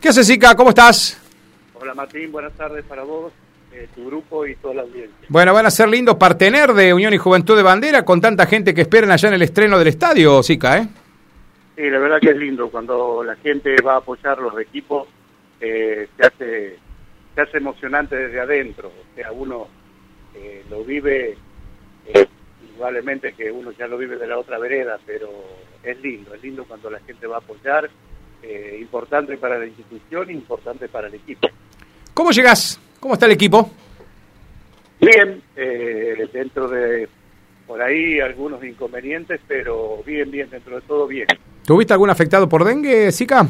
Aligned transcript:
¿Qué 0.00 0.10
haces, 0.10 0.28
Zika? 0.28 0.54
¿Cómo 0.54 0.70
estás? 0.70 1.20
Hola 1.74 1.92
Martín, 1.92 2.30
buenas 2.30 2.52
tardes 2.52 2.84
para 2.84 3.02
vos, 3.02 3.32
eh, 3.72 3.88
tu 3.94 4.06
grupo 4.06 4.46
y 4.46 4.54
toda 4.56 4.74
la 4.74 4.82
audiencia. 4.82 5.26
Bueno, 5.28 5.52
van 5.52 5.66
a 5.66 5.70
ser 5.70 5.88
lindos 5.88 6.16
partener 6.16 6.72
de 6.72 6.94
Unión 6.94 7.14
y 7.14 7.18
Juventud 7.18 7.56
de 7.56 7.62
Bandera 7.62 8.04
con 8.04 8.20
tanta 8.20 8.46
gente 8.46 8.74
que 8.74 8.82
esperan 8.82 9.10
allá 9.10 9.28
en 9.28 9.34
el 9.34 9.42
estreno 9.42 9.78
del 9.78 9.88
estadio, 9.88 10.40
Zika, 10.42 10.78
¿eh? 10.78 10.88
Sí, 11.76 11.90
la 11.90 11.98
verdad 11.98 12.20
que 12.20 12.30
es 12.30 12.36
lindo 12.36 12.70
cuando 12.70 13.24
la 13.24 13.34
gente 13.36 13.74
va 13.82 13.94
a 13.94 13.98
apoyar 13.98 14.38
los 14.38 14.58
equipos, 14.60 15.08
eh, 15.60 16.08
se 16.16 16.26
hace 16.26 16.78
se 17.34 17.40
hace 17.40 17.58
emocionante 17.58 18.16
desde 18.16 18.40
adentro, 18.40 18.88
o 18.88 19.14
sea, 19.14 19.30
uno 19.32 19.68
eh, 20.34 20.64
lo 20.70 20.84
vive 20.84 21.36
igualmente 22.74 23.32
que 23.32 23.50
uno 23.50 23.72
ya 23.72 23.88
lo 23.88 23.98
vive 23.98 24.16
de 24.16 24.26
la 24.28 24.38
otra 24.38 24.58
vereda, 24.58 24.98
pero 25.04 25.28
es 25.82 26.00
lindo, 26.00 26.32
es 26.34 26.42
lindo 26.42 26.64
cuando 26.64 26.88
la 26.88 27.00
gente 27.00 27.26
va 27.26 27.36
a 27.36 27.40
apoyar, 27.40 27.90
eh, 28.42 28.78
importante 28.80 29.36
para 29.36 29.58
la 29.58 29.66
institución, 29.66 30.30
importante 30.30 30.88
para 30.88 31.08
el 31.08 31.14
equipo. 31.14 31.48
¿Cómo 32.14 32.30
llegás? 32.30 32.80
¿Cómo 33.00 33.14
está 33.14 33.26
el 33.26 33.32
equipo? 33.32 33.70
Bien, 35.00 35.40
eh, 35.56 36.28
dentro 36.32 36.68
de 36.68 37.08
por 37.66 37.80
ahí 37.82 38.18
algunos 38.20 38.62
inconvenientes, 38.64 39.40
pero 39.46 40.02
bien, 40.04 40.30
bien, 40.30 40.48
dentro 40.50 40.76
de 40.76 40.82
todo 40.82 41.06
bien. 41.06 41.26
¿Tuviste 41.64 41.92
algún 41.92 42.10
afectado 42.10 42.48
por 42.48 42.64
dengue, 42.64 43.12
Zika? 43.12 43.46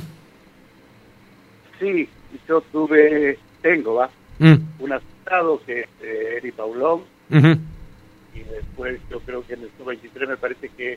Sí, 1.78 2.08
yo 2.48 2.60
tuve, 2.72 3.38
tengo, 3.62 3.94
va, 3.94 4.10
Mm. 4.40 4.54
un 4.80 4.92
afectado 4.92 5.60
que 5.66 5.80
es 5.80 5.88
eh, 6.02 6.34
Eri 6.38 6.52
Paulón, 6.52 7.02
y 7.30 8.38
después 8.40 9.00
yo 9.10 9.18
creo 9.20 9.44
que 9.46 9.54
en 9.54 9.62
el 9.62 9.70
sub-23 9.78 10.28
me 10.28 10.36
parece 10.36 10.68
que 10.76 10.96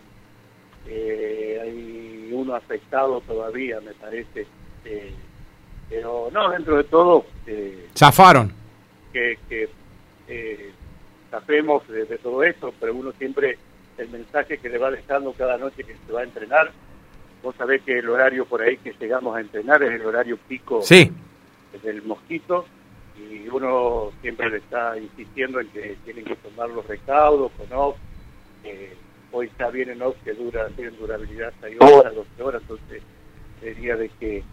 eh, 0.87 1.59
hay 1.61 2.29
uno 2.33 2.55
afectado 2.55 3.21
todavía, 3.21 3.79
me 3.81 3.93
parece. 3.93 4.45
eh, 4.85 5.13
pero 5.89 6.29
no, 6.31 6.49
dentro 6.51 6.77
de 6.77 6.85
todo, 6.85 7.25
eh, 7.45 7.89
Zafaron. 7.97 8.53
que, 9.11 9.37
que 9.49 9.67
eh, 10.29 10.71
zafemos 11.29 11.85
de, 11.89 12.05
de 12.05 12.17
todo 12.17 12.43
esto, 12.43 12.73
pero 12.79 12.95
uno 12.95 13.11
siempre, 13.17 13.57
el 13.97 14.07
mensaje 14.09 14.57
que 14.57 14.69
le 14.69 14.77
va 14.77 14.89
dejando 14.89 15.33
cada 15.33 15.57
noche 15.57 15.83
que 15.83 15.95
se 16.07 16.11
va 16.13 16.21
a 16.21 16.23
entrenar, 16.23 16.71
vos 17.43 17.53
sabés 17.57 17.81
que 17.81 17.99
el 17.99 18.09
horario 18.09 18.45
por 18.45 18.61
ahí 18.61 18.77
que 18.77 18.93
llegamos 18.99 19.35
a 19.35 19.41
entrenar 19.41 19.83
es 19.83 19.91
el 19.91 20.05
horario 20.05 20.37
pico 20.47 20.81
Sí. 20.81 21.11
del 21.83 22.01
mosquito, 22.03 22.65
y 23.17 23.49
uno 23.49 24.11
siempre 24.21 24.49
le 24.49 24.57
está 24.57 24.97
insistiendo 24.97 25.59
en 25.59 25.67
que 25.71 25.97
tienen 26.05 26.23
que 26.23 26.37
tomar 26.37 26.69
los 26.69 26.87
recaudos 26.87 27.51
con 27.57 27.67
off, 27.77 27.97
eh, 28.63 28.95
hoy 29.31 29.47
está 29.47 29.69
bien 29.69 29.89
en 29.89 30.01
off 30.01 30.15
que 30.23 30.33
dura, 30.33 30.67
tienen 30.75 30.97
durabilidad 30.97 31.53
6 31.61 31.77
horas, 31.79 32.15
12 32.15 32.43
horas, 32.43 32.61
entonces 32.61 33.01
sería 33.59 33.95
de 33.95 34.09
que 34.09 34.43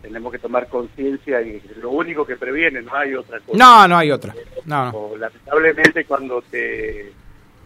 tenemos 0.00 0.32
que 0.32 0.38
tomar 0.38 0.68
conciencia 0.68 1.40
y 1.42 1.62
lo 1.80 1.90
único 1.90 2.26
que 2.26 2.36
previene, 2.36 2.82
no 2.82 2.94
hay 2.94 3.14
otra 3.14 3.38
cosa. 3.40 3.56
No, 3.58 3.86
no 3.88 3.96
hay 3.98 4.10
otra. 4.10 4.34
No, 4.64 4.90
no. 4.90 4.98
O, 4.98 5.16
lamentablemente 5.16 6.04
cuando 6.04 6.42
te, 6.42 7.12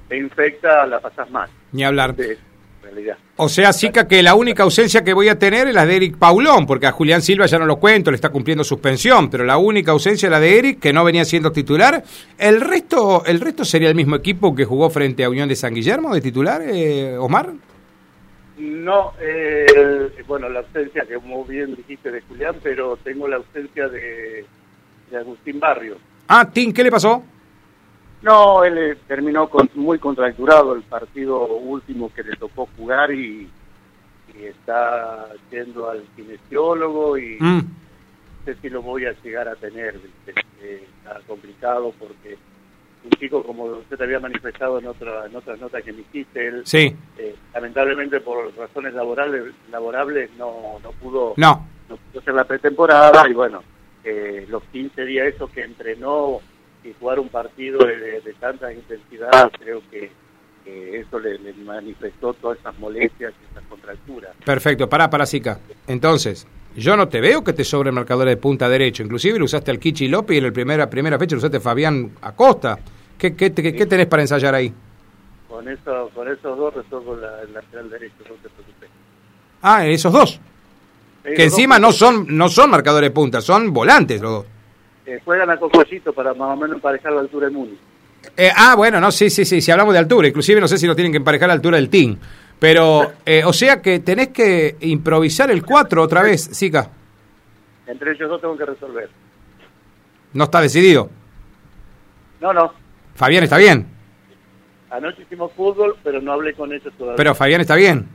te 0.08 0.16
infecta 0.16 0.86
la 0.86 1.00
pasas 1.00 1.30
mal, 1.30 1.48
Ni 1.72 1.84
hablar. 1.84 2.14
de 2.14 2.32
en 2.32 2.38
realidad. 2.86 3.18
O 3.36 3.48
sea, 3.48 3.72
Zika, 3.72 4.08
que 4.08 4.22
la 4.22 4.34
única 4.34 4.62
ausencia 4.62 5.04
que 5.04 5.12
voy 5.12 5.28
a 5.28 5.38
tener 5.38 5.68
es 5.68 5.74
la 5.74 5.84
de 5.84 5.96
Eric 5.96 6.16
Paulón, 6.16 6.66
porque 6.66 6.86
a 6.86 6.92
Julián 6.92 7.20
Silva 7.22 7.46
ya 7.46 7.58
no 7.58 7.66
lo 7.66 7.76
cuento, 7.76 8.10
le 8.10 8.14
está 8.14 8.30
cumpliendo 8.30 8.64
suspensión, 8.64 9.28
pero 9.28 9.44
la 9.44 9.58
única 9.58 9.92
ausencia 9.92 10.26
es 10.26 10.30
la 10.30 10.40
de 10.40 10.58
Eric, 10.58 10.80
que 10.80 10.92
no 10.92 11.04
venía 11.04 11.24
siendo 11.24 11.52
titular. 11.52 12.02
¿El 12.38 12.60
resto 12.60 13.24
el 13.26 13.40
resto 13.40 13.64
sería 13.64 13.88
el 13.90 13.94
mismo 13.94 14.16
equipo 14.16 14.54
que 14.54 14.64
jugó 14.64 14.88
frente 14.90 15.22
a 15.24 15.28
Unión 15.30 15.48
de 15.48 15.56
San 15.56 15.74
Guillermo 15.74 16.14
de 16.14 16.20
titular, 16.22 16.62
eh, 16.64 17.16
Omar? 17.18 17.50
No, 18.58 19.12
eh, 19.20 19.66
el- 19.76 20.24
bueno, 20.26 20.48
la 20.48 20.60
ausencia 20.60 21.04
que 21.06 21.18
muy 21.18 21.46
bien 21.48 21.74
dijiste 21.76 22.10
de 22.10 22.22
Julián, 22.22 22.56
pero 22.62 22.96
tengo 23.04 23.28
la 23.28 23.36
ausencia 23.36 23.86
de, 23.88 24.46
de 25.10 25.16
Agustín 25.18 25.60
Barrio. 25.60 25.96
Ah, 26.28 26.48
Tim, 26.50 26.72
¿qué 26.72 26.82
le 26.82 26.90
pasó? 26.90 27.22
No, 28.22 28.64
él 28.64 28.78
eh, 28.78 28.96
terminó 29.06 29.48
con, 29.48 29.68
muy 29.74 29.98
contracturado 29.98 30.74
el 30.74 30.82
partido 30.82 31.46
último 31.46 32.12
que 32.14 32.22
le 32.22 32.36
tocó 32.36 32.68
jugar 32.76 33.12
y, 33.12 33.48
y 34.34 34.44
está 34.44 35.28
yendo 35.50 35.90
al 35.90 36.02
kinesiólogo 36.16 37.18
y 37.18 37.36
Mm, 37.38 37.58
no 37.58 38.44
sé 38.44 38.56
si 38.60 38.68
lo 38.70 38.82
voy 38.82 39.06
a 39.06 39.12
llegar 39.22 39.48
a 39.48 39.56
tener. 39.56 39.94
¿viste? 39.94 40.40
Eh, 40.62 40.86
está 40.98 41.20
complicado 41.26 41.92
porque 41.98 42.36
un 43.04 43.10
chico, 43.18 43.42
como 43.42 43.64
usted 43.64 44.00
había 44.00 44.18
manifestado 44.18 44.78
en 44.78 44.86
otra 44.86 45.26
en 45.26 45.36
otras 45.36 45.60
notas 45.60 45.82
que 45.82 45.92
me 45.92 46.00
hiciste, 46.00 46.48
él 46.48 46.62
sí, 46.64 46.94
eh, 47.18 47.34
lamentablemente 47.54 48.20
por 48.20 48.52
razones 48.56 48.94
laborales, 48.94 49.54
laborables 49.70 50.30
no, 50.36 50.78
no 50.82 50.90
pudo 50.92 51.34
no. 51.36 51.66
no 51.88 51.96
pudo 51.96 52.20
hacer 52.20 52.34
la 52.34 52.44
pretemporada 52.44 53.28
y 53.28 53.32
bueno, 53.32 53.62
eh, 54.02 54.46
los 54.48 54.62
15 54.64 55.04
días 55.04 55.28
esos 55.28 55.50
que 55.50 55.62
entrenó 55.62 56.40
y 56.88 56.94
jugar 57.00 57.18
un 57.20 57.28
partido 57.28 57.78
de, 57.84 58.20
de- 58.20 58.34
tanta 58.40 58.72
intensidad, 58.72 59.50
creo 59.58 59.82
que, 59.90 60.10
que 60.64 61.00
eso 61.00 61.18
le, 61.18 61.38
le 61.38 61.52
manifestó 61.54 62.32
todas 62.34 62.58
esas 62.58 62.78
molestias 62.78 63.32
y 63.40 63.50
esas 63.52 63.64
contracturas. 63.68 64.30
Perfecto, 64.44 64.88
pará, 64.88 65.10
pará, 65.10 65.26
Zika. 65.26 65.58
Entonces, 65.86 66.46
yo 66.76 66.96
no 66.96 67.08
te 67.08 67.20
veo 67.20 67.42
que 67.42 67.52
te 67.52 67.64
sobre 67.64 67.90
marcadores 67.92 68.32
de 68.32 68.36
punta 68.40 68.68
derecho. 68.68 69.02
Inclusive 69.02 69.38
lo 69.38 69.46
usaste 69.46 69.70
al 69.70 69.78
Kichi 69.78 70.08
López 70.08 70.34
y 70.34 70.38
en 70.38 70.44
la 70.44 70.52
primera, 70.52 70.88
primera 70.90 71.18
fecha 71.18 71.34
lo 71.34 71.38
usaste 71.38 71.60
Fabián 71.60 72.12
Acosta. 72.22 72.78
¿Qué, 73.18 73.34
qué, 73.34 73.50
te- 73.50 73.72
qué 73.74 73.86
tenés 73.86 74.06
para 74.06 74.22
ensayar 74.22 74.54
ahí? 74.54 74.72
Con 75.48 75.66
eso, 75.68 76.10
con 76.14 76.28
esos 76.28 76.58
dos 76.58 76.74
resuelvo 76.74 77.16
la, 77.16 77.40
el 77.42 77.52
lateral 77.52 77.88
derecho, 77.88 78.14
no 78.28 78.34
se 78.42 78.48
preocupe. 78.50 78.86
Ah, 79.62 79.86
esos 79.86 80.12
dos. 80.12 80.40
Que 81.24 81.44
encima 81.44 81.76
dos, 81.78 81.82
no 81.82 81.92
son 81.92 82.26
no 82.36 82.48
son 82.48 82.70
marcadores 82.70 83.08
de 83.10 83.14
punta, 83.14 83.40
son 83.40 83.72
volantes 83.72 84.20
los 84.20 84.30
dos. 84.32 84.46
Eh, 85.06 85.20
juegan 85.24 85.50
a 85.50 85.56
Cocollito 85.56 86.12
para 86.12 86.34
más 86.34 86.50
o 86.50 86.56
menos 86.56 86.76
emparejar 86.76 87.12
la 87.12 87.20
altura 87.20 87.46
de 87.46 87.52
Muni. 87.52 87.78
Eh, 88.36 88.50
ah, 88.54 88.74
bueno, 88.76 89.00
no, 89.00 89.10
sí, 89.12 89.30
sí, 89.30 89.44
sí, 89.44 89.60
si 89.60 89.70
hablamos 89.70 89.94
de 89.94 90.00
altura, 90.00 90.28
inclusive 90.28 90.60
no 90.60 90.68
sé 90.68 90.78
si 90.78 90.86
lo 90.86 90.96
tienen 90.96 91.12
que 91.12 91.18
emparejar 91.18 91.44
a 91.46 91.48
la 91.48 91.54
altura 91.54 91.76
del 91.76 91.88
team. 91.88 92.18
Pero, 92.58 93.12
eh, 93.24 93.44
o 93.44 93.52
sea 93.52 93.80
que 93.82 94.00
tenés 94.00 94.28
que 94.28 94.76
improvisar 94.80 95.50
el 95.50 95.62
4 95.62 96.02
otra 96.02 96.22
vez, 96.22 96.50
Zika. 96.52 96.90
Entre 97.86 98.12
ellos 98.12 98.28
dos 98.28 98.40
tengo 98.40 98.56
que 98.56 98.64
resolver. 98.64 99.08
No 100.32 100.44
está 100.44 100.60
decidido. 100.60 101.08
No, 102.40 102.52
no, 102.52 102.72
Fabián 103.14 103.44
está 103.44 103.56
bien, 103.56 103.86
anoche 104.90 105.22
hicimos 105.22 105.52
fútbol, 105.52 105.96
pero 106.02 106.20
no 106.20 106.32
hablé 106.32 106.54
con 106.54 106.72
ellos 106.72 106.92
todavía. 106.96 107.16
pero 107.16 107.34
Fabián 107.34 107.60
está 107.60 107.74
bien. 107.74 108.08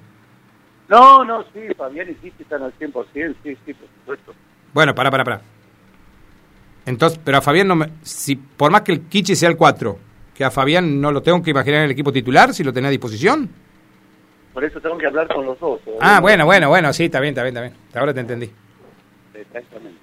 No, 0.90 1.24
no, 1.24 1.44
sí, 1.54 1.60
Fabián 1.78 2.10
y 2.10 2.14
Titi 2.16 2.44
están 2.44 2.64
al 2.64 2.74
100%, 2.78 3.36
sí, 3.44 3.58
sí, 3.66 3.74
por 3.74 3.88
supuesto. 4.00 4.34
Bueno, 4.74 4.94
pará, 4.94 5.10
pará, 5.10 5.24
pará. 5.24 5.42
Entonces, 6.86 7.20
pero 7.24 7.38
a 7.38 7.42
Fabián 7.42 7.68
no 7.68 7.76
me... 7.76 7.88
Si, 8.04 8.36
por 8.36 8.72
más 8.72 8.82
que 8.82 8.92
el 8.94 9.02
Kichi 9.02 9.36
sea 9.36 9.50
el 9.50 9.58
4, 9.58 9.98
que 10.34 10.44
a 10.44 10.52
Fabián 10.52 11.00
no 11.00 11.12
lo 11.12 11.22
tengo 11.22 11.42
que 11.44 11.52
imaginar 11.52 11.80
en 11.80 11.86
el 11.86 11.92
equipo 11.92 12.12
titular, 12.12 12.54
si 12.54 12.64
lo 12.64 12.74
tenés 12.74 12.88
a 12.88 12.92
disposición. 12.92 13.50
Por 14.54 14.64
eso 14.66 14.82
tengo 14.82 14.98
que 14.98 15.06
hablar 15.08 15.28
con 15.28 15.46
los 15.46 15.60
dos. 15.60 15.80
todavía 15.82 16.00
Ah, 16.02 16.16
no- 16.16 16.22
bueno, 16.22 16.46
bueno, 16.46 16.70
bueno, 16.70 16.92
sí, 16.94 17.06
está 17.06 17.20
bien, 17.20 17.34
está 17.34 17.44
bien, 17.44 17.56
está 17.56 17.62
bien. 17.62 17.74
Ahora 17.94 18.14
te 18.14 18.20
entendí. 18.22 18.50
Exactamente. 19.34 19.98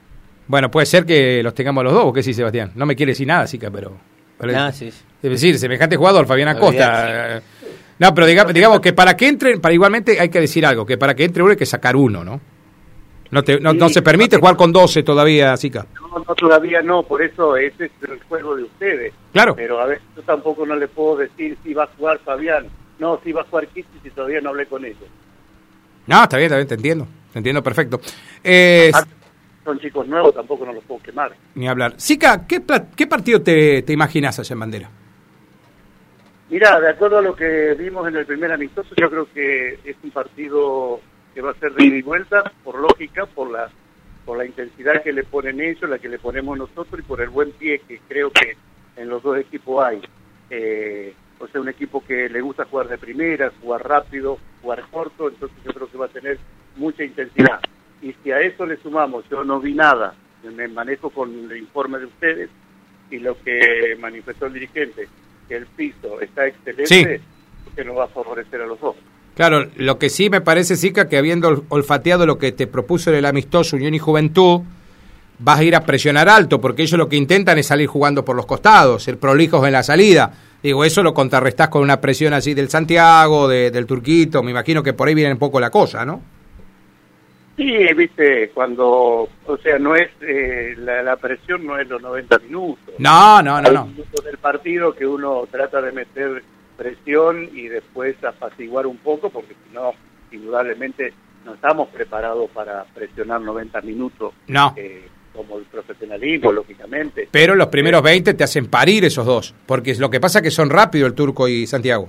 Bueno, 0.47 0.71
puede 0.71 0.87
ser 0.87 1.05
que 1.05 1.43
los 1.43 1.53
tengamos 1.55 1.85
los 1.85 1.93
dos, 1.93 2.05
¿o 2.07 2.13
qué 2.13 2.23
sí, 2.23 2.33
Sebastián? 2.33 2.73
No 2.75 2.87
me 2.87 2.97
quiere 2.97 3.13
decir 3.13 3.27
nada, 3.27 3.47
Zika, 3.47 3.71
pero... 3.71 3.97
pero 4.39 4.57
Ah, 4.59 4.73
sí, 4.73 4.91
sí. 4.91 5.03
Es 5.23 5.31
decir, 5.31 5.59
semejante 5.59 5.97
jugador, 5.97 6.27
Fabián 6.27 6.49
Acosta. 6.49 7.39
eh, 7.39 7.43
No, 7.99 8.15
pero 8.15 8.27
diga- 8.27 8.51
digamos 8.53 8.81
que 8.81 8.93
para 8.93 9.17
que 9.17 9.27
entre, 9.29 9.59
para 9.59 9.75
igualmente 9.75 10.19
hay 10.21 10.29
que 10.31 10.41
decir 10.41 10.65
algo, 10.65 10.87
que 10.87 10.97
para 10.97 11.15
que 11.15 11.25
entre 11.25 11.43
uno 11.43 11.51
hay 11.51 11.57
que 11.59 11.67
sacar 11.67 11.97
uno, 11.97 12.25
¿no? 12.25 12.41
No, 13.31 13.45
te, 13.45 13.61
no, 13.61 13.75
no 13.75 13.89
se 13.91 14.01
permite 14.01 14.39
jugar 14.39 14.57
con 14.57 14.73
12 14.73 15.03
todavía, 15.03 15.55
Zika. 15.59 15.87
No, 16.19 16.25
no, 16.29 16.35
todavía 16.35 16.83
no, 16.83 17.03
por 17.03 17.23
eso 17.23 17.57
ese 17.57 17.87
es 17.87 17.91
el 18.09 18.21
juego 18.25 18.57
de 18.57 18.65
ustedes. 18.65 19.13
Claro. 19.33 19.55
Pero 19.57 19.81
a 19.81 19.87
ver, 19.87 20.01
yo 20.17 20.23
tampoco 20.23 20.65
no 20.67 20.77
le 20.77 20.89
puedo 20.89 21.17
decir 21.19 21.57
si 21.63 21.75
va 21.75 21.85
a 21.85 21.89
jugar 21.97 22.19
Fabián. 22.21 22.67
No, 22.99 23.21
si 23.23 23.33
va 23.33 23.43
a 23.43 23.45
jugar 23.45 23.67
Kitty 23.69 23.99
si 24.03 24.11
todavía 24.11 24.41
no 24.41 24.51
hablé 24.51 24.67
con 24.67 24.85
ellos. 24.85 24.99
No, 26.07 26.23
está 26.23 26.37
bien, 26.37 26.47
está 26.47 26.57
bien, 26.57 26.69
te 26.69 26.75
entiendo. 26.75 27.07
Te 27.33 27.39
entiendo 27.39 27.63
perfecto. 27.63 28.01
Eh, 28.43 28.91
Son 29.65 29.79
chicos 29.79 30.09
nuevos, 30.09 30.35
tampoco 30.35 30.65
no 30.65 30.73
los 30.73 30.83
puedo 30.85 31.03
quemar. 31.03 31.33
ni 31.55 31.69
hablar. 31.69 31.95
Zika, 32.01 32.47
¿qué, 32.47 32.61
pla- 32.61 32.87
qué 32.97 33.07
partido 33.07 33.43
te, 33.43 33.83
te 33.83 33.93
imaginas 33.93 34.39
allá 34.39 34.53
en 34.55 34.61
Bandera? 34.61 34.91
Mira, 36.51 36.81
de 36.81 36.89
acuerdo 36.89 37.19
a 37.19 37.23
lo 37.23 37.37
que 37.37 37.75
vimos 37.79 38.09
en 38.09 38.17
el 38.17 38.25
primer 38.25 38.51
amistoso, 38.53 38.95
yo 38.97 39.11
creo 39.11 39.29
que 39.35 39.75
es 39.85 39.97
un 40.03 40.11
partido 40.11 40.99
que 41.35 41.43
va 41.43 41.51
a 41.51 41.55
ser 41.55 41.73
de 41.75 41.85
ida 41.85 41.97
y 41.97 42.03
vuelta, 42.03 42.51
por 42.65 42.77
lógica, 42.81 43.27
por 43.27 43.51
la 43.51 43.69
por 44.29 44.37
la 44.37 44.45
intensidad 44.45 45.03
que 45.03 45.11
le 45.11 45.25
ponen 45.25 45.59
ellos, 45.59 45.89
la 45.89 45.99
que 45.99 46.11
le 46.11 46.19
ponemos 46.19 46.59
nosotros 46.59 47.01
y 47.01 47.03
por 47.03 47.23
el 47.23 47.31
buen 47.31 47.51
pie 47.53 47.81
que 47.89 47.99
creo 48.07 48.31
que 48.31 48.59
en 48.95 49.09
los 49.09 49.23
dos 49.23 49.39
equipos 49.39 49.83
hay. 49.83 50.03
Eh, 50.51 51.15
o 51.39 51.49
sea, 51.49 51.63
un 51.63 51.71
equipo 51.71 52.05
que 52.05 52.29
le 52.29 52.43
gusta 52.43 52.67
jugar 52.67 52.89
de 52.89 52.99
primera, 52.99 53.51
jugar 53.63 53.89
rápido, 53.89 54.37
jugar 54.61 54.85
corto, 54.91 55.31
entonces 55.31 55.57
yo 55.65 55.73
creo 55.73 55.91
que 55.91 55.97
va 55.97 56.05
a 56.05 56.11
tener 56.11 56.39
mucha 56.77 57.05
intensidad. 57.05 57.59
Y 58.03 58.15
si 58.23 58.31
a 58.31 58.41
eso 58.41 58.67
le 58.67 58.77
sumamos, 58.77 59.25
yo 59.31 59.45
no 59.45 59.61
vi 59.61 59.73
nada, 59.73 60.15
me 60.45 60.69
manejo 60.69 61.09
con 61.09 61.51
el 61.51 61.57
informe 61.57 61.99
de 61.99 62.05
ustedes 62.05 62.51
y 63.11 63.21
lo 63.21 63.35
que 63.43 63.97
manifestó 63.99 64.45
el 64.45 64.53
dirigente, 64.53 65.09
que 65.49 65.57
el 65.57 65.65
piso 65.69 66.21
está 66.21 66.47
excelente, 66.47 66.87
Sí. 67.17 67.73
que 67.75 67.83
nos 67.83 67.97
va 67.97 68.05
a 68.05 68.09
favorecer 68.09 68.61
a 68.61 68.67
los 68.67 68.79
dos. 68.79 68.97
Claro, 69.39 69.69
lo 69.77 70.01
que 70.01 70.11
sí 70.11 70.31
me 70.31 70.41
parece, 70.41 70.75
Sica, 70.75 71.09
que 71.09 71.17
habiendo 71.17 71.65
olfateado 71.69 72.27
lo 72.27 72.39
que 72.39 72.51
te 72.51 72.67
propuso 72.67 73.15
el 73.15 73.25
amistoso 73.25 73.77
Unión 73.77 73.95
y 73.95 74.01
Juventud, 74.01 74.63
vas 75.39 75.61
a 75.61 75.63
ir 75.63 75.77
a 75.77 75.85
presionar 75.85 76.29
alto, 76.29 76.61
porque 76.61 76.83
ellos 76.83 76.99
lo 76.99 77.09
que 77.09 77.15
intentan 77.15 77.57
es 77.57 77.69
salir 77.69 77.87
jugando 77.87 78.25
por 78.25 78.35
los 78.35 78.47
costados, 78.47 79.05
ser 79.05 79.17
prolijos 79.17 79.65
en 79.65 79.75
la 79.75 79.85
salida. 79.85 80.33
Digo, 80.61 80.85
eso 80.85 81.05
lo 81.05 81.15
contrarrestás 81.15 81.69
con 81.69 81.83
una 81.83 82.01
presión 82.01 82.33
así 82.33 82.53
del 82.53 82.69
Santiago, 82.69 83.47
del 83.47 83.87
Turquito, 83.87 84.43
me 84.43 84.51
imagino 84.51 84.83
que 84.83 84.93
por 84.93 85.07
ahí 85.07 85.15
viene 85.15 85.35
un 85.35 85.39
poco 85.39 85.61
la 85.61 85.71
cosa, 85.71 86.05
¿no? 86.05 86.21
Sí, 87.57 87.77
viste, 87.97 88.51
cuando, 88.53 89.29
o 89.47 89.57
sea, 89.63 89.79
no 89.79 89.95
es, 89.95 90.11
eh, 90.21 90.75
la, 90.79 91.15
presión 91.15 91.65
no 91.65 91.79
es 91.79 91.89
los 91.89 92.03
90 92.03 92.41
minutos. 92.41 92.95
No, 92.99 93.41
no, 93.41 93.63
no, 93.63 93.71
no. 93.71 93.87
minutos 93.87 94.25
del 94.25 94.39
partido 94.39 94.93
que 94.97 95.07
uno 95.07 95.47
trata 95.49 95.81
de 95.81 95.93
meter 95.93 96.43
presión 96.79 97.51
y 97.53 97.69
después 97.69 98.17
apaciguar 98.25 98.87
un 98.87 98.97
poco, 98.99 99.29
porque 99.29 99.55
si 99.55 99.75
no, 99.75 99.93
indudablemente 100.31 101.13
no 101.45 101.55
estamos 101.55 101.89
preparados 101.89 102.49
para 102.51 102.85
presionar 102.85 103.41
90 103.43 103.81
minutos. 103.83 104.33
No. 104.47 104.73
Eh, 104.77 105.09
como 105.35 105.59
el 105.59 105.65
profesionalismo, 105.65 106.51
lógicamente. 106.51 107.29
Pero 107.31 107.55
los 107.55 107.69
primeros 107.69 108.03
20 108.03 108.35
te 108.35 108.43
hacen 108.43 108.67
parir 108.67 109.05
esos 109.05 109.25
dos, 109.25 109.55
porque 109.67 109.95
lo 109.95 110.11
que 110.11 110.19
pasa 110.19 110.39
es 110.39 110.43
que 110.43 110.51
son 110.51 110.69
rápidos 110.69 111.11
el 111.11 111.15
Turco 111.15 111.47
y 111.47 111.65
Santiago. 111.67 112.09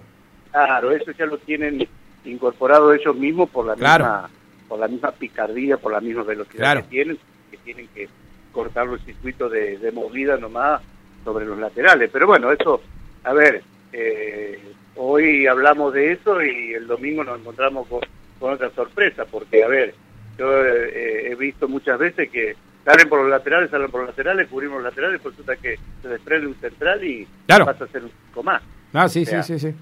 Claro, 0.52 0.92
eso 0.92 1.12
ya 1.12 1.28
lo 1.28 1.38
tienen 1.38 1.88
incorporado 2.26 2.92
ellos 2.92 3.16
mismos 3.16 3.50
por 3.50 3.68
la 3.68 3.76
misma 3.76 4.30
por 4.68 4.80
la 4.80 4.88
misma 4.88 5.12
picardía, 5.12 5.78
por 5.78 5.92
la 5.92 6.00
misma 6.00 6.24
velocidad 6.24 6.78
que 6.78 6.90
tienen, 6.90 7.18
que 7.50 7.58
tienen 7.58 7.88
que 7.94 8.08
cortar 8.52 8.88
los 8.88 9.02
circuitos 9.04 9.52
de, 9.52 9.78
de 9.78 9.92
movida 9.92 10.38
nomás 10.38 10.82
sobre 11.24 11.46
los 11.46 11.58
laterales. 11.58 12.10
Pero 12.14 12.28
bueno, 12.28 12.52
eso, 12.52 12.82
a 13.24 13.34
ver, 13.34 13.64
eh, 13.92 14.60
hoy 14.96 15.48
hablamos 15.48 15.94
de 15.94 16.14
eso 16.14 16.42
y 16.44 16.74
el 16.74 16.88
domingo 16.88 17.24
nos 17.24 17.40
encontramos 17.40 17.88
con, 17.88 18.02
otra 18.42 18.70
sorpresa, 18.72 19.26
porque, 19.26 19.64
a 19.64 19.68
ver, 19.68 19.94
yo 20.38 20.66
eh, 20.66 21.32
he 21.32 21.36
visto 21.36 21.68
muchas 21.68 22.00
veces 22.00 22.30
que 22.30 22.56
salen 22.86 23.10
por 23.10 23.20
los 23.20 23.30
laterales, 23.30 23.70
salen 23.70 23.92
por 23.92 24.02
los 24.02 24.12
laterales, 24.12 24.48
cubrimos 24.48 24.78
los 24.78 24.86
laterales, 24.86 25.20
por 25.20 25.32
resulta 25.32 25.58
que 25.58 25.78
se 26.02 26.08
desprende 26.08 26.48
un 26.48 26.56
central 26.56 27.04
y 27.04 27.28
pasa 27.46 27.84
a 27.84 27.88
ser 27.88 28.04
un 28.04 28.12
poco 28.30 28.44
más. 28.44 28.62
Ah, 28.94 29.10
sí, 29.10 29.26
sí, 29.26 29.36
sí, 29.44 29.60
sí. 29.60 29.74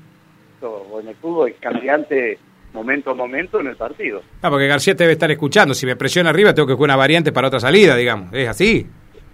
O 0.61 0.99
en 0.99 1.09
el 1.09 1.15
fútbol 1.15 1.49
es 1.49 1.55
cambiante 1.59 2.39
momento 2.73 3.11
a 3.11 3.13
momento 3.13 3.59
en 3.59 3.67
el 3.67 3.75
partido. 3.75 4.21
Ah, 4.41 4.49
porque 4.49 4.67
García 4.67 4.95
te 4.95 5.03
debe 5.03 5.13
estar 5.13 5.29
escuchando. 5.31 5.73
Si 5.73 5.85
me 5.85 5.95
presiona 5.95 6.29
arriba, 6.29 6.53
tengo 6.53 6.67
que 6.67 6.73
jugar 6.73 6.89
una 6.89 6.95
variante 6.95 7.31
para 7.31 7.47
otra 7.47 7.59
salida, 7.59 7.95
digamos. 7.95 8.33
Es 8.33 8.47
así, 8.49 8.87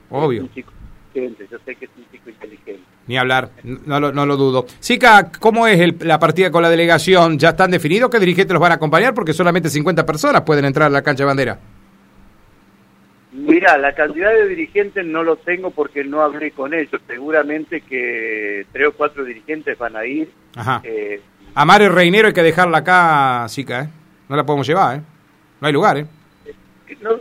obvio. 0.09 0.49
yo 0.53 1.57
sé 1.65 1.75
que 1.75 1.85
es 1.85 1.91
un 1.97 2.05
chico 2.11 2.29
inteligente. 2.29 2.62
Ni 3.05 3.17
hablar, 3.17 3.49
no 3.63 3.99
lo, 3.99 4.13
no 4.13 4.25
lo 4.25 4.37
dudo. 4.37 4.65
Sica, 4.79 5.29
¿cómo 5.39 5.67
es 5.67 6.01
la 6.03 6.19
partida 6.19 6.51
con 6.51 6.61
la 6.61 6.69
delegación? 6.69 7.37
¿Ya 7.37 7.49
están 7.49 7.71
definidos 7.71 8.09
qué 8.09 8.19
dirigentes 8.19 8.53
los 8.53 8.61
van 8.61 8.71
a 8.71 8.75
acompañar? 8.75 9.13
Porque 9.13 9.33
solamente 9.33 9.69
50 9.69 10.05
personas 10.05 10.43
pueden 10.43 10.63
entrar 10.65 10.87
a 10.87 10.89
la 10.89 11.01
cancha 11.01 11.23
de 11.23 11.27
bandera. 11.27 11.59
Mira, 13.33 13.77
la 13.77 13.93
cantidad 13.93 14.31
de 14.31 14.47
dirigentes 14.47 15.05
no 15.05 15.23
lo 15.23 15.35
tengo 15.37 15.71
porque 15.71 16.03
no 16.03 16.21
hablé 16.21 16.51
con 16.51 16.73
ellos. 16.73 17.01
Seguramente 17.07 17.81
que 17.81 18.65
tres 18.71 18.87
o 18.87 18.93
cuatro 18.93 19.25
dirigentes 19.25 19.77
van 19.77 19.97
a 19.97 20.05
ir. 20.05 20.31
Ajá. 20.55 20.81
Eh, 20.83 21.19
a 21.55 21.65
Mario 21.65 21.89
Reinero 21.89 22.27
hay 22.27 22.33
que 22.33 22.43
dejarla 22.43 22.79
acá, 22.79 23.47
Sica, 23.49 23.81
¿eh? 23.81 23.89
No 24.29 24.35
la 24.35 24.45
podemos 24.45 24.65
llevar, 24.65 24.97
¿eh? 24.97 25.01
No 25.59 25.67
hay 25.67 25.73
lugar, 25.73 25.97
¿eh? 25.97 26.05
No, 27.01 27.19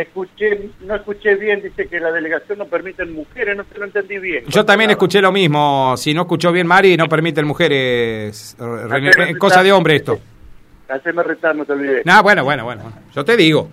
escuché, 0.00 0.70
no 0.80 0.94
escuché 0.94 1.34
bien, 1.36 1.62
dice 1.62 1.88
que 1.88 1.98
la 1.98 2.12
delegación 2.12 2.58
no 2.58 2.66
permite 2.66 3.04
mujeres, 3.06 3.56
no 3.56 3.64
se 3.64 3.78
lo 3.78 3.86
entendí 3.86 4.18
bien. 4.18 4.44
Yo 4.46 4.64
también 4.64 4.90
escuché 4.90 5.20
lo 5.20 5.32
mismo, 5.32 5.94
si 5.96 6.12
no 6.12 6.22
escuchó 6.22 6.52
bien 6.52 6.66
Mari, 6.66 6.96
no 6.96 7.08
permiten 7.08 7.46
mujeres, 7.46 8.56
Es 8.58 9.38
cosa 9.38 9.62
de 9.62 9.72
hombre 9.72 9.96
esto. 9.96 10.18
Haceme 10.88 11.22
retar, 11.22 11.56
no 11.56 11.64
te 11.64 11.72
olvides. 11.72 12.06
No, 12.06 12.22
bueno, 12.22 12.44
bueno, 12.44 12.64
bueno, 12.64 12.92
yo 13.14 13.24
te 13.24 13.36
digo. 13.36 13.68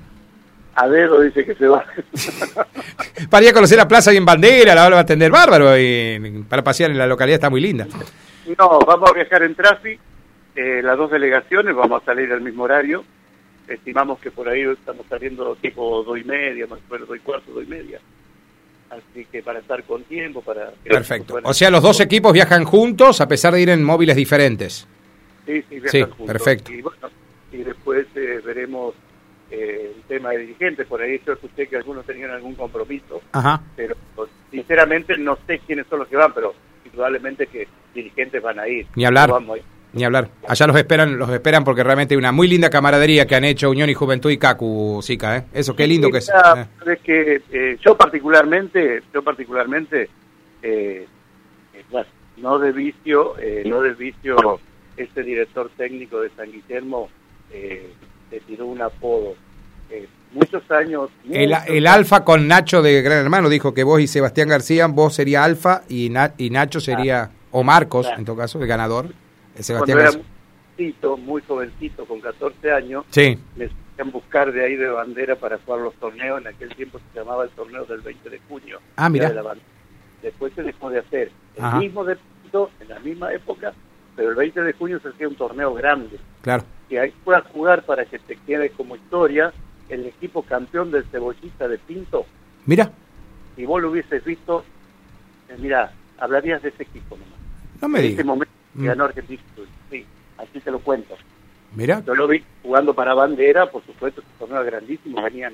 A 0.76 0.88
dedo 0.88 1.22
dice 1.22 1.46
que 1.46 1.54
se 1.54 1.68
va. 1.68 1.86
para 3.30 3.44
ir 3.44 3.52
a 3.52 3.54
conocer 3.54 3.78
la 3.78 3.88
plaza 3.88 4.12
y 4.12 4.18
en 4.18 4.26
bandera, 4.26 4.74
la 4.74 4.90
va 4.90 4.98
a 4.98 5.02
atender 5.02 5.30
bárbaro, 5.30 5.78
y 5.78 6.46
para 6.50 6.64
pasear 6.64 6.90
en 6.90 6.98
la 6.98 7.06
localidad 7.06 7.36
está 7.36 7.50
muy 7.50 7.62
linda. 7.62 7.86
No, 8.58 8.80
vamos 8.80 9.12
a 9.12 9.14
viajar 9.14 9.44
en 9.44 9.56
Trafi, 9.56 10.00
eh, 10.56 10.82
las 10.82 10.98
dos 10.98 11.12
delegaciones, 11.12 11.76
vamos 11.76 12.02
a 12.02 12.06
salir 12.06 12.32
al 12.32 12.42
mismo 12.42 12.64
horario. 12.64 13.04
Estimamos 13.74 14.20
que 14.20 14.32
por 14.32 14.48
ahí 14.48 14.62
estamos 14.62 15.06
saliendo 15.08 15.56
tipo 15.56 16.04
dos 16.04 16.20
y 16.20 16.24
media, 16.24 16.68
más 16.68 16.80
o 16.88 16.94
menos 16.94 17.08
dos 17.08 17.18
y 17.18 17.20
cuarto, 17.22 17.52
dos 17.52 17.64
y 17.64 17.68
media. 17.68 18.00
Así 18.90 19.26
que 19.26 19.42
para 19.42 19.60
estar 19.60 19.84
con 19.84 20.04
tiempo, 20.04 20.42
para... 20.42 20.72
Perfecto. 20.84 21.40
O 21.44 21.54
sea, 21.54 21.72
los 21.72 21.82
dos 21.82 22.00
equipos 22.00 22.32
viajan 22.32 22.64
juntos 22.64 23.22
a 23.22 23.28
pesar 23.28 23.54
de 23.54 23.62
ir 23.62 23.70
en 23.70 23.84
móviles 23.84 24.16
diferentes. 24.16 24.88
Sí, 25.46 25.64
sí, 25.68 25.80
viajan 25.80 26.12
juntos. 26.12 26.28
perfecto. 26.28 26.72
Y, 26.72 26.82
bueno, 26.82 27.10
y 27.52 27.58
después 27.58 28.06
eh, 28.16 28.40
veremos 28.46 28.94
eh, 29.50 29.94
el 29.96 30.02
tema 30.04 30.30
de 30.32 30.40
dirigentes. 30.40 30.86
Por 30.86 31.02
ahí 31.02 31.20
yo 31.26 31.34
escuché 31.34 31.68
que 31.68 31.78
algunos 31.78 32.06
tenían 32.06 32.32
algún 32.32 32.56
compromiso. 32.56 33.22
Ajá. 33.32 33.62
Pero 33.76 33.96
sinceramente 34.52 35.18
no 35.18 35.38
sé 35.48 35.60
quiénes 35.66 35.88
son 35.88 36.00
los 36.00 36.08
que 36.08 36.16
van, 36.16 36.34
pero 36.34 36.54
indudablemente 36.86 37.48
que 37.48 37.68
dirigentes 37.96 38.42
van 38.42 38.60
a 38.60 38.68
ir. 38.68 38.86
Ni 38.96 39.06
hablar. 39.06 39.32
Ni 39.94 40.04
hablar. 40.04 40.30
Allá 40.48 40.66
los 40.66 40.76
esperan, 40.76 41.20
los 41.20 41.30
esperan 41.30 41.64
porque 41.64 41.84
realmente 41.84 42.16
hay 42.16 42.18
una 42.18 42.32
muy 42.32 42.48
linda 42.48 42.70
camaradería 42.70 43.28
que 43.28 43.36
han 43.36 43.44
hecho 43.44 43.70
Unión 43.70 43.90
y 43.90 43.94
Juventud 43.94 44.32
y 44.32 44.38
CACU, 44.38 45.02
Sica, 45.04 45.38
¿eh? 45.38 45.44
Eso, 45.54 45.76
qué 45.76 45.86
lindo 45.86 46.10
que 46.10 46.18
es. 46.18 46.32
Es 46.86 47.00
que 47.02 47.42
eh, 47.52 47.78
yo 47.80 47.96
particularmente, 47.96 49.04
yo 49.14 49.24
particularmente, 49.24 50.10
eh, 50.64 51.08
eh 51.74 52.04
no 52.38 52.58
de 52.58 52.72
vicio, 52.72 53.36
no 53.66 53.82
de 53.82 53.94
vicio, 53.94 54.60
este 54.98 55.22
director 55.22 55.70
técnico 55.78 56.20
de 56.20 56.30
San 56.32 56.52
Guillermo 56.52 57.10
se 57.50 58.40
tiró 58.48 58.66
un 58.66 58.82
apodo. 58.82 59.36
muchos 60.34 60.70
años... 60.72 61.10
el, 61.30 61.54
el 61.68 61.88
Alfa 61.88 62.26
con 62.26 62.48
Nacho 62.48 62.82
de 62.82 63.02
Gran 63.04 63.20
Hermano 63.20 63.48
dijo 63.48 63.76
que 63.76 63.84
vos 63.84 64.02
y 64.02 64.08
Sebastián 64.08 64.50
García, 64.50 64.88
vos 64.88 65.14
sería 65.14 65.44
Alfa 65.44 65.84
y, 65.88 66.12
y 66.38 66.50
Nacho 66.50 66.80
sería 66.80 67.30
o 67.52 67.64
Marcos, 67.64 68.08
en 68.18 68.26
todo 68.26 68.36
caso, 68.36 68.60
el 68.60 68.68
ganador, 68.68 69.14
Sebastián 69.60 69.98
Cuando 69.98 70.18
era 70.78 71.16
muy 71.18 71.42
jovencito, 71.42 72.06
con 72.06 72.20
14 72.20 72.72
años, 72.72 73.06
sí. 73.10 73.38
me 73.56 73.70
a 73.98 74.04
buscar 74.06 74.52
de 74.52 74.66
ahí 74.66 74.76
de 74.76 74.88
bandera 74.88 75.36
para 75.36 75.60
jugar 75.60 75.82
los 75.82 75.94
torneos, 75.96 76.42
en 76.42 76.48
aquel 76.48 76.76
tiempo 76.76 77.00
se 77.00 77.20
llamaba 77.20 77.44
el 77.44 77.52
torneo 77.52 77.86
del 77.86 78.02
20 78.02 78.30
de 78.30 78.40
junio. 78.50 78.80
Ah, 78.96 79.10
mira. 79.10 79.32
Después 80.22 80.54
se 80.54 80.64
dejó 80.64 80.90
de 80.90 81.00
hacer. 81.00 81.32
El 81.56 81.80
mismo 81.80 82.04
de 82.04 82.18
en 82.80 82.90
la 82.90 83.00
misma 83.00 83.34
época, 83.34 83.74
pero 84.16 84.30
el 84.30 84.36
20 84.36 84.62
de 84.62 84.74
junio 84.74 85.00
se 85.00 85.10
hacía 85.10 85.28
un 85.28 85.36
torneo 85.36 85.74
grande. 85.74 86.20
Claro. 86.42 86.64
Y 86.90 86.98
ahí 86.98 87.12
puedas 87.24 87.44
jugar 87.48 87.84
para 87.84 88.06
que 88.06 88.20
te 88.20 88.36
quede 88.36 88.70
como 88.70 88.96
historia 88.96 89.52
el 89.90 90.06
equipo 90.06 90.44
campeón 90.44 90.92
del 90.92 91.04
cebollista 91.06 91.68
de 91.68 91.78
Pinto. 91.80 92.26
Mira. 92.66 92.92
Si 93.56 93.66
vos 93.66 93.82
lo 93.82 93.90
hubieses 93.90 94.24
visto, 94.24 94.64
eh, 95.50 95.56
mira, 95.60 95.92
hablarías 96.20 96.62
de 96.62 96.70
ese 96.70 96.84
equipo 96.84 97.18
nomás. 97.18 97.40
No 97.82 97.88
me 97.88 98.00
en 98.00 98.04
digas. 98.04 98.20
ese 98.20 98.24
momento 98.24 98.53
mm. 98.74 98.86
ganó 98.86 99.06
Argentina. 99.06 99.42
Sí, 99.90 100.06
así 100.38 100.60
te 100.60 100.72
lo 100.72 100.80
cuento. 100.80 101.16
Mira. 101.76 102.04
Yo 102.06 102.14
lo 102.16 102.28
vi 102.28 102.44
jugando 102.62 102.94
para 102.94 103.14
bandera, 103.14 103.70
por 103.70 103.84
supuesto, 103.86 104.22
que 104.22 104.28
torneo 104.38 104.64
grandísimo, 104.64 105.22
venían, 105.22 105.54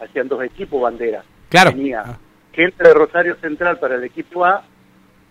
hacían 0.00 0.28
dos 0.28 0.42
equipos 0.44 0.80
bandera. 0.80 1.24
Claro. 1.48 1.70
Tenía 1.70 2.02
ah. 2.06 2.18
gente 2.52 2.84
de 2.84 2.94
Rosario 2.94 3.36
Central 3.36 3.78
para 3.78 3.96
el 3.96 4.04
equipo 4.04 4.44
A 4.44 4.64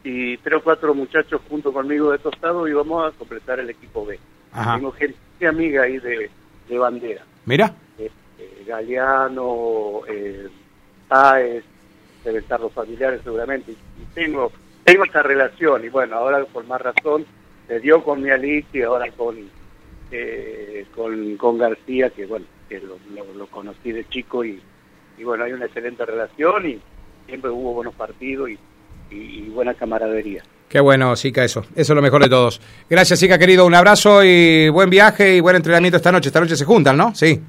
y 0.04 0.38
tres 0.38 0.60
o 0.60 0.64
cuatro 0.64 0.94
muchachos 0.94 1.42
junto 1.50 1.72
conmigo 1.74 2.12
de 2.12 2.20
Tostado 2.20 2.68
y 2.68 2.74
vamos 2.74 3.08
a 3.14 3.18
completar 3.18 3.60
el 3.60 3.70
equipo 3.70 4.06
B. 4.06 4.20
Tengo 4.54 4.92
gente 4.92 5.48
amiga 5.48 5.84
ahí 5.84 6.00
de, 6.00 6.30
de 6.68 6.78
bandera. 6.78 7.24
Mira. 7.46 7.74
Eh, 7.98 8.10
eh, 8.40 8.64
Galeano, 8.66 10.02
eh, 10.08 10.48
Páez, 11.08 11.64
deben 12.24 12.42
estar 12.42 12.60
los 12.60 12.74
familiares 12.74 13.22
seguramente. 13.24 13.72
Y 13.72 14.14
tengo 14.14 14.52
tengo 14.88 15.04
esta 15.04 15.22
relación 15.22 15.84
y 15.84 15.90
bueno, 15.90 16.16
ahora 16.16 16.46
por 16.46 16.66
más 16.66 16.80
razón 16.80 17.26
se 17.68 17.82
dio 17.82 18.02
con 18.06 18.22
mi 18.22 18.30
Alicia 18.30 18.80
y 18.80 18.84
ahora 18.84 19.12
con, 19.12 19.36
eh, 20.12 20.86
con, 20.96 21.36
con 21.36 21.58
García, 21.58 22.10
que 22.10 22.26
bueno, 22.26 22.46
que 22.70 22.80
lo, 22.80 22.98
lo, 23.36 23.48
conocí 23.48 23.92
de 23.92 24.08
chico 24.08 24.46
y, 24.46 24.62
y, 25.18 25.24
bueno, 25.26 25.44
hay 25.44 25.52
una 25.52 25.66
excelente 25.66 26.06
relación 26.06 26.70
y 26.70 26.80
siempre 27.26 27.52
hubo 27.52 27.74
buenos 27.74 27.96
partidos 27.96 28.50
y, 28.50 28.58
y, 29.12 29.50
buena 29.50 29.74
camaradería. 29.74 30.42
Qué 30.70 30.80
bueno, 30.80 31.18
Sica, 31.18 31.44
eso. 31.44 31.66
Eso 31.76 31.94
es 31.94 31.96
lo 31.96 32.02
mejor 32.02 32.24
de 32.24 32.30
todos. 32.30 32.62
Gracias, 32.90 33.20
Sica, 33.20 33.38
querido. 33.38 33.66
Un 33.66 33.76
abrazo 33.76 34.24
y 34.24 34.70
buen 34.70 34.90
viaje 34.90 35.36
y 35.36 35.42
buen 35.42 35.58
entrenamiento 35.58 35.98
esta 35.98 36.14
noche. 36.14 36.30
Esta 36.30 36.40
noche 36.40 36.56
se 36.56 36.64
juntan, 36.64 36.96
¿no? 36.96 37.14
Sí. 37.14 37.42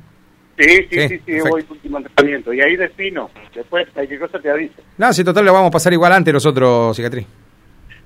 Sí, 0.58 0.88
sí, 0.90 1.08
sí, 1.08 1.20
sí, 1.24 1.40
voy 1.48 1.64
último 1.68 1.98
entrenamiento. 1.98 2.52
Y 2.52 2.60
ahí 2.60 2.76
defino. 2.76 3.30
Después, 3.54 3.86
cualquier 3.94 4.18
cosa 4.18 4.40
te 4.40 4.50
aviso. 4.50 4.82
No, 4.96 5.12
si 5.12 5.22
total 5.22 5.44
lo 5.44 5.52
vamos 5.52 5.68
a 5.68 5.70
pasar 5.70 5.92
igual 5.92 6.12
antes 6.12 6.34
nosotros, 6.34 6.96
Cicatriz. 6.96 7.26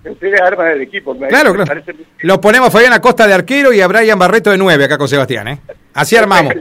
Ustedes 0.05 0.41
arman 0.41 0.73
el 0.73 0.83
equipo. 0.83 1.17
claro, 1.17 1.55
claro. 1.55 1.83
Lo 2.21 2.41
ponemos 2.41 2.69
a 2.69 2.73
Fabián 2.73 2.93
Acosta 2.93 3.27
de 3.27 3.35
arquero 3.35 3.73
y 3.73 3.81
a 3.81 3.87
Brian 3.87 4.19
Barreto 4.19 4.51
de 4.51 4.59
nueve 4.59 4.85
acá 4.85 4.99
con 4.99 5.09
Sebastián, 5.09 5.49
¿eh? 5.49 5.61
Así 5.95 6.17
armamos. 6.17 6.55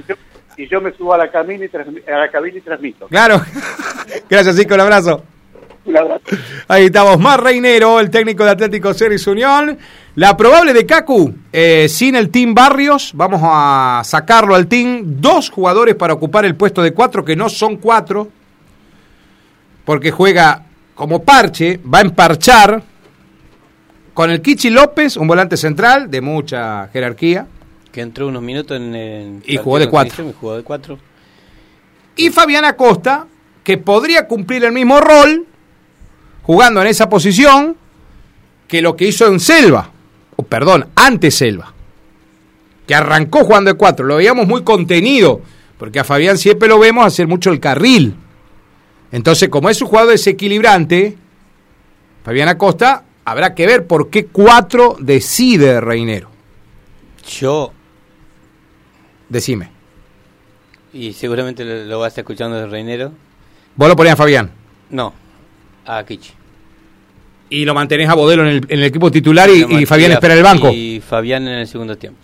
Y 0.58 0.68
yo 0.68 0.80
me 0.80 0.92
subo 0.94 1.14
a 1.14 1.18
la 1.18 1.32
cabina 1.32 1.66
y, 1.66 2.10
a 2.10 2.18
la 2.20 2.30
cabina 2.30 2.58
y 2.58 2.62
transmito. 2.62 3.08
Claro. 3.08 3.42
Gracias, 4.30 4.56
Cico, 4.56 4.76
un 4.76 4.82
abrazo. 4.82 5.24
Un 5.86 5.98
abrazo. 5.98 6.22
Ahí 6.68 6.86
estamos, 6.86 7.20
más 7.20 7.40
Reinero, 7.40 8.00
el 8.00 8.10
técnico 8.10 8.44
de 8.44 8.52
Atlético 8.52 8.94
Ceres 8.94 9.26
Unión. 9.28 9.78
La 10.16 10.36
probable 10.36 10.74
de 10.74 10.86
Cacu, 10.86 11.34
eh, 11.52 11.88
sin 11.90 12.16
el 12.16 12.30
team 12.30 12.54
Barrios, 12.54 13.12
vamos 13.16 13.42
a 13.44 14.02
sacarlo 14.04 14.56
al 14.56 14.68
team. 14.68 15.02
Dos 15.22 15.50
jugadores 15.50 15.96
para 15.96 16.14
ocupar 16.14 16.46
el 16.46 16.56
puesto 16.56 16.82
de 16.82 16.94
cuatro, 16.94 17.26
que 17.26 17.36
no 17.36 17.50
son 17.50 17.78
cuatro, 17.78 18.30
porque 19.86 20.12
juega 20.12 20.66
como 20.94 21.24
parche, 21.24 21.80
va 21.84 22.00
a 22.00 22.02
emparchar 22.02 22.84
con 24.14 24.30
el 24.30 24.42
Kichi 24.42 24.70
López, 24.70 25.18
un 25.18 25.28
volante 25.28 25.58
central 25.58 26.12
de 26.12 26.22
mucha 26.22 26.90
jerarquía. 26.90 27.48
Que 27.92 28.02
entró 28.02 28.28
unos 28.28 28.42
minutos 28.42 28.78
en 28.78 28.96
el 28.96 29.44
Y 29.46 29.58
jugó 29.58 29.80
de 29.80 29.90
cuatro. 29.90 30.30
Y 30.30 30.34
jugó 30.34 30.58
de 30.58 30.64
cuatro. 30.64 31.00
Y 32.16 32.30
Fabián 32.30 32.66
Acosta, 32.66 33.26
que 33.64 33.78
podría 33.78 34.28
cumplir 34.28 34.64
el 34.66 34.74
mismo 34.74 35.00
rol, 35.00 35.48
jugando 36.52 36.82
en 36.82 36.88
esa 36.88 37.08
posición, 37.08 37.78
que 38.68 38.82
lo 38.82 38.98
que 38.98 39.08
hizo 39.08 39.26
en 39.28 39.40
Selva, 39.40 39.90
o 40.36 40.44
perdón, 40.44 40.88
antes 40.96 41.36
Selva, 41.36 41.74
que 42.86 42.94
arrancó 42.94 43.46
jugando 43.46 43.72
de 43.72 43.78
cuatro, 43.78 44.06
lo 44.06 44.18
veíamos 44.18 44.46
muy 44.46 44.62
contenido, 44.66 45.40
porque 45.78 46.00
a 46.02 46.04
Fabián 46.04 46.38
siempre 46.38 46.68
lo 46.68 46.78
vemos 46.78 47.06
hacer 47.06 47.26
mucho 47.26 47.52
el 47.52 47.62
carril. 47.62 48.16
Entonces, 49.14 49.48
como 49.48 49.70
es 49.70 49.82
un 49.82 49.88
jugador 49.88 50.12
desequilibrante, 50.12 51.16
Fabián 52.26 52.50
Acosta, 52.50 53.06
habrá 53.24 53.56
que 53.56 53.66
ver 53.66 53.88
por 53.88 54.10
qué 54.10 54.26
cuatro 54.26 54.98
decide 55.00 55.80
Reinero. 55.80 56.30
Yo, 57.40 57.72
Decime. 59.30 59.70
y 60.92 61.14
seguramente 61.14 61.64
lo, 61.64 61.86
lo 61.86 62.00
vas 62.00 62.18
escuchando 62.18 62.58
de 62.58 62.68
Reinero, 62.68 63.14
Vos 63.78 63.88
lo 63.88 63.96
ponías 63.96 64.16
a 64.16 64.18
Fabián. 64.18 64.52
no, 64.90 65.14
a 65.86 66.04
Kichi. 66.04 66.41
Y 67.52 67.66
lo 67.66 67.76
mantenés 67.76 68.10
a 68.10 68.16
Bodelo 68.16 68.44
en 68.44 68.48
el, 68.48 68.66
en 68.68 68.80
el 68.80 68.86
equipo 68.86 69.12
titular 69.12 69.50
y, 69.50 69.82
y 69.82 69.86
Fabián 69.86 70.14
espera 70.14 70.34
el 70.34 70.42
banco. 70.42 70.72
Y 70.72 71.02
Fabián 71.06 71.48
en 71.48 71.60
el 71.60 71.68
segundo 71.68 71.98
tiempo. 71.98 72.20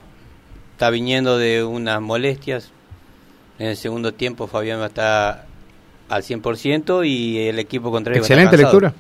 Está 0.72 0.90
viniendo 0.90 1.38
de 1.38 1.64
unas 1.64 2.02
molestias. 2.02 2.72
En 3.60 3.68
el 3.68 3.78
segundo 3.78 4.14
tiempo 4.14 4.48
Fabián 4.48 4.80
va 4.80 4.86
a 4.86 4.88
estar 4.88 5.46
al 6.10 6.24
100% 6.24 7.08
y 7.08 7.40
el 7.40 7.60
equipo 7.60 7.92
contrario 7.92 8.22
va 8.22 8.24
a 8.24 8.26
estar 8.26 8.40
Excelente 8.40 8.58
lectura. 8.58 8.94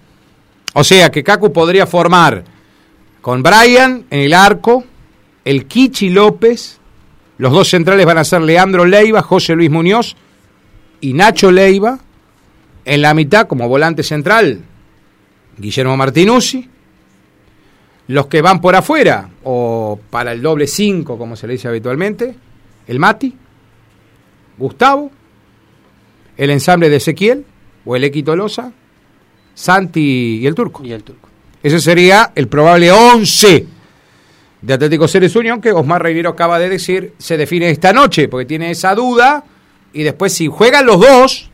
O 0.73 0.83
sea 0.83 1.09
que 1.09 1.23
Cacu 1.23 1.51
podría 1.53 1.87
formar 1.87 2.43
con 3.21 3.41
Brian 3.41 4.05
en 4.09 4.19
el 4.19 4.33
arco, 4.33 4.83
el 5.45 5.65
Kichi 5.65 6.09
López, 6.09 6.79
los 7.37 7.53
dos 7.53 7.69
centrales 7.69 8.05
van 8.05 8.17
a 8.17 8.23
ser 8.23 8.41
Leandro 8.41 8.85
Leiva, 8.85 9.21
José 9.21 9.55
Luis 9.55 9.69
Muñoz 9.69 10.15
y 11.01 11.13
Nacho 11.13 11.51
Leiva. 11.51 11.99
En 12.85 13.01
la 13.01 13.13
mitad, 13.13 13.47
como 13.47 13.67
volante 13.67 14.01
central, 14.01 14.61
Guillermo 15.57 15.97
Martinuzzi. 15.97 16.69
Los 18.07 18.27
que 18.27 18.41
van 18.41 18.61
por 18.61 18.75
afuera, 18.75 19.29
o 19.43 19.99
para 20.09 20.31
el 20.31 20.41
doble 20.41 20.65
5, 20.65 21.17
como 21.17 21.35
se 21.35 21.45
le 21.45 21.53
dice 21.53 21.67
habitualmente, 21.67 22.35
el 22.87 22.99
Mati, 22.99 23.35
Gustavo, 24.57 25.11
el 26.37 26.49
ensamble 26.49 26.89
de 26.89 26.95
Ezequiel, 26.95 27.45
o 27.83 27.95
el 27.95 28.05
Equi 28.05 28.23
Tolosa, 28.23 28.71
Santi 29.53 30.39
y 30.41 30.47
el 30.47 30.55
Turco. 30.55 30.85
Y 30.85 30.93
el 30.93 31.03
turco. 31.03 31.27
Ese 31.61 31.79
sería 31.79 32.31
el 32.35 32.47
probable 32.47 32.91
11 32.91 33.67
de 34.61 34.73
Atlético 34.73 35.07
Ceres 35.07 35.35
Unión 35.35 35.59
que 35.59 35.71
Osmar 35.71 36.03
Rivero 36.03 36.29
acaba 36.29 36.59
de 36.59 36.69
decir 36.69 37.13
se 37.17 37.35
define 37.35 37.69
esta 37.69 37.91
noche, 37.91 38.29
porque 38.29 38.45
tiene 38.45 38.71
esa 38.71 38.95
duda. 38.95 39.43
Y 39.91 40.03
después, 40.03 40.31
si 40.31 40.47
juegan 40.47 40.85
los 40.85 40.99
dos, 40.99 41.49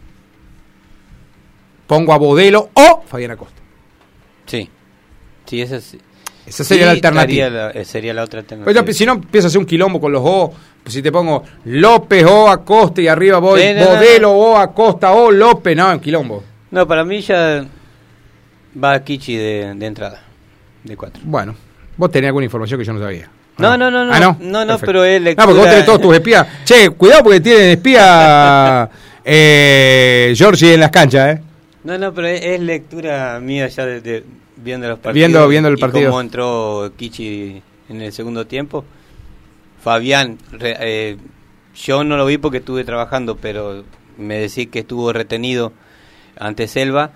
pongo 1.88 2.14
a 2.14 2.18
Bodelo 2.18 2.70
o 2.74 3.04
Fabián 3.08 3.32
Acosta. 3.32 3.63
Sí. 4.46 4.70
Sí, 5.46 5.62
esa, 5.62 5.78
es- 5.78 5.98
Esa 6.46 6.64
sería 6.64 6.86
la 6.88 6.92
alternativa. 6.92 7.50
la- 7.50 7.72
eh, 7.72 7.86
sería 7.86 8.14
la 8.14 8.24
otra 8.24 8.42
Pues 8.42 8.52
alternativa. 8.52 8.86
yo, 8.86 8.94
si 8.94 9.06
no, 9.06 9.14
empiezo 9.14 9.48
a 9.48 9.50
hacer 9.50 9.60
un 9.60 9.66
quilombo 9.66 10.00
con 10.02 10.12
los 10.12 10.22
O. 10.24 10.54
Pues 10.84 10.94
si 10.94 11.02
te 11.02 11.12
pongo 11.14 11.44
López 11.64 12.26
o 12.26 12.50
Acosta 12.50 13.02
y 13.02 13.08
arriba 13.08 13.38
voy 13.40 13.62
Sí, 13.62 13.68
no, 13.74 14.20
no, 14.22 14.32
o 14.32 14.58
Acosta 14.58 15.14
o 15.14 15.32
López, 15.32 15.78
no, 15.78 15.90
en 15.94 16.00
quilombo. 16.02 16.44
No, 16.72 16.86
para 16.86 17.06
mí 17.06 17.22
ya 17.22 17.66
va 18.84 19.00
Kichi 19.04 19.38
de, 19.38 19.74
de 19.76 19.86
entrada, 19.86 20.22
de 20.84 20.98
cuatro. 20.98 21.22
Bueno, 21.26 21.56
vos 21.96 22.12
tenés 22.12 22.28
alguna 22.28 22.44
información 22.46 22.78
que 22.80 22.86
yo 22.86 22.92
no 22.94 23.00
sabía. 23.00 23.30
No, 23.58 23.78
no, 23.78 23.90
no, 23.90 24.04
no. 24.04 24.12
Ah, 24.14 24.20
no. 24.20 24.38
No, 24.66 24.78
pero 24.80 25.06
es 25.06 25.22
No, 25.22 25.28
porque 25.36 25.46
vos 25.46 25.54
lectura- 25.56 25.70
tenés 25.70 25.86
todos 25.86 26.02
tus 26.02 26.14
espías. 26.16 26.48
Che, 26.66 26.90
cuidado 26.90 27.24
porque 27.24 27.40
tienen 27.40 27.70
espía 27.70 28.90
eh, 29.24 30.34
Georgie 30.36 30.74
en 30.74 30.80
las 30.82 30.90
canchas, 30.92 31.38
¿eh? 31.38 31.42
No, 31.84 31.98
no, 31.98 32.14
pero 32.14 32.28
es, 32.28 32.42
es 32.44 32.60
lectura 32.62 33.40
mía 33.42 33.68
ya 33.68 33.86
de, 33.86 34.02
de- 34.02 34.24
viendo 34.58 34.88
los 34.88 35.00
partidos. 35.00 35.16
Viendo- 35.30 35.48
viendo 35.48 35.70
el 35.70 35.78
y 35.78 35.82
partido. 35.82 36.10
cómo 36.12 36.22
entró 36.22 36.92
Kichi 36.96 37.62
en 37.90 38.02
el 38.02 38.14
segundo 38.14 38.48
tiempo. 38.48 38.86
Fabián, 39.84 40.38
re- 40.52 40.78
eh, 40.80 41.18
yo 41.76 42.04
no 42.04 42.16
lo 42.18 42.26
vi 42.26 42.38
porque 42.38 42.60
estuve 42.60 42.84
trabajando, 42.84 43.36
pero 43.36 43.84
me 44.18 44.38
decís 44.40 44.68
que 44.70 44.80
estuvo 44.80 45.12
retenido 45.12 45.74
ante 46.40 46.68
Selva. 46.68 47.12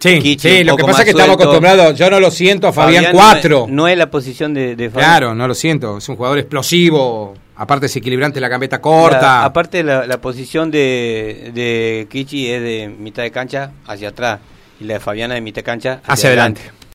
Sí, 0.00 0.18
Kichi 0.18 0.48
sí, 0.48 0.64
lo 0.64 0.76
que 0.76 0.82
pasa 0.84 1.00
es 1.00 1.04
que 1.04 1.10
estamos 1.10 1.34
acostumbrados. 1.34 1.96
Yo 1.98 2.10
no 2.10 2.18
lo 2.20 2.30
siento 2.30 2.66
a 2.68 2.72
Fabián, 2.72 3.04
no 3.04 3.10
4. 3.12 3.64
es- 3.66 3.70
No, 3.72 3.86
es 3.86 3.98
la 3.98 4.10
posición 4.10 4.54
de, 4.54 4.74
de 4.74 4.88
Fabián. 4.90 5.10
Claro, 5.10 5.34
no 5.34 5.46
lo 5.46 5.54
siento. 5.54 5.98
Es 5.98 6.08
un 6.08 6.16
jugador 6.16 6.38
explosivo. 6.38 7.34
Aparte 7.62 7.86
es 7.86 7.96
equilibrante, 7.96 8.40
la 8.40 8.48
gambeta 8.48 8.80
corta. 8.80 9.20
La- 9.20 9.44
aparte, 9.44 9.82
la, 9.82 10.06
la 10.06 10.18
posición 10.18 10.70
de, 10.70 11.50
de 11.54 12.08
Kichi 12.10 12.50
es 12.50 12.62
de 12.62 12.88
mitad 12.98 13.22
de 13.22 13.30
cancha 13.30 13.72
hacia 13.86 14.08
atrás 14.08 14.40
y 14.80 14.84
la 14.84 14.94
de 14.94 15.00
Fabiana 15.00 15.34
de 15.34 15.42
mitad 15.42 15.56
de 15.56 15.64
cancha 15.64 16.00
hacia 16.06 16.30
adelante. 16.30 16.62